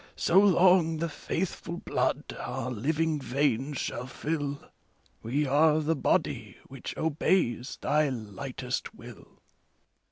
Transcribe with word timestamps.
So 0.15 0.39
long 0.39 0.97
the 0.97 1.07
faithful 1.07 1.77
blood 1.77 2.35
our 2.39 2.71
living 2.71 3.19
veins 3.21 3.77
shall 3.77 4.07
fill. 4.07 4.57
We 5.21 5.45
are 5.45 5.79
the 5.79 5.95
body 5.95 6.57
which 6.65 6.97
obeys 6.97 7.77
thy 7.83 8.09
lightest 8.09 8.95
will. 8.95 9.37